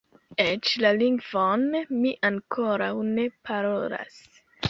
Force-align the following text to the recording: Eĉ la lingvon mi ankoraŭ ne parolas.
Eĉ 0.43 0.69
la 0.83 0.93
lingvon 1.01 1.67
mi 1.99 2.15
ankoraŭ 2.31 2.89
ne 3.13 3.27
parolas. 3.51 4.19